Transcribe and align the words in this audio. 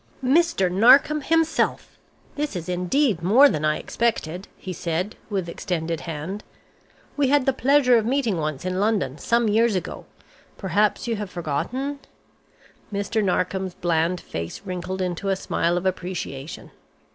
"Mr. 0.25 0.67
Narkom 0.71 1.21
himself! 1.21 1.99
This 2.35 2.55
is 2.55 2.67
indeed 2.67 3.21
more 3.21 3.47
than 3.47 3.63
I 3.63 3.77
expected!" 3.77 4.47
he 4.57 4.73
said 4.73 5.15
with 5.29 5.47
extended 5.47 6.01
hand. 6.09 6.43
"We 7.15 7.27
had 7.27 7.45
the 7.45 7.53
pleasure 7.53 7.99
of 7.99 8.05
meeting 8.07 8.37
once 8.37 8.65
in 8.65 8.79
London, 8.79 9.19
some 9.19 9.47
years 9.47 9.75
ago. 9.75 10.07
Perhaps 10.57 11.07
you 11.07 11.17
have 11.17 11.29
forgotten?" 11.29 11.99
Mr. 12.91 13.23
Narkom's 13.23 13.75
bland 13.75 14.19
face 14.19 14.63
wrinkled 14.65 15.03
into 15.03 15.29
a 15.29 15.35
smile 15.35 15.77
of 15.77 15.85
appreciation. 15.85 16.71